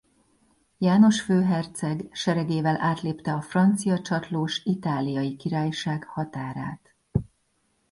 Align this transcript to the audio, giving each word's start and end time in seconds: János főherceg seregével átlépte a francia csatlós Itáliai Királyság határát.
János 0.77 1.21
főherceg 1.21 2.07
seregével 2.11 2.81
átlépte 2.81 3.33
a 3.33 3.41
francia 3.41 4.01
csatlós 4.01 4.61
Itáliai 4.63 5.35
Királyság 5.35 6.03
határát. 6.03 6.93